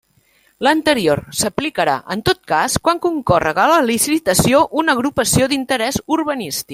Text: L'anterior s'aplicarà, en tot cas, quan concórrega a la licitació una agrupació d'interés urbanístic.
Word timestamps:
L'anterior 0.67 1.19
s'aplicarà, 1.41 1.97
en 2.15 2.23
tot 2.29 2.41
cas, 2.53 2.79
quan 2.87 3.03
concórrega 3.05 3.63
a 3.65 3.73
la 3.75 3.85
licitació 3.91 4.63
una 4.83 4.99
agrupació 4.99 5.51
d'interés 5.53 6.05
urbanístic. 6.19 6.69